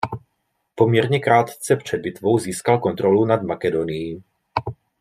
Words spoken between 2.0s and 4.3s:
bitvou získal kontrolu nad Makedonií.